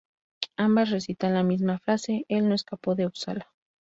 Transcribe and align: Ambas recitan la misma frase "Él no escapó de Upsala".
Ambas 0.57 0.89
recitan 0.89 1.35
la 1.35 1.43
misma 1.43 1.77
frase 1.77 2.25
"Él 2.27 2.49
no 2.49 2.55
escapó 2.55 2.95
de 2.95 3.05
Upsala". 3.05 3.51